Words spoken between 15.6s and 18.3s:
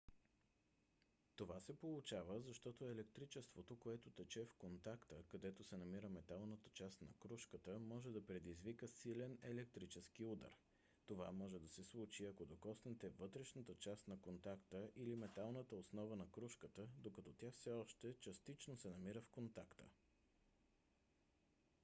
основа на крушката докато тя все още